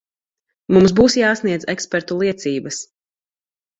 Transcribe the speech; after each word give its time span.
Mums 0.77 0.95
būs 1.01 1.17
jāsniedz 1.21 1.69
ekspertu 1.75 2.19
liecības. 2.23 2.81